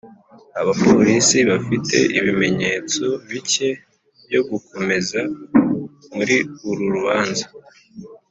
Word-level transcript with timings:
[abapolisi 0.61 1.37
bafite 1.49 1.97
ibimenyetso 2.19 3.03
bike 3.29 3.69
byo 4.27 4.41
gukomeza 4.49 5.19
muri 6.15 6.35
uru 6.69 6.85
rubanza. 6.95 7.45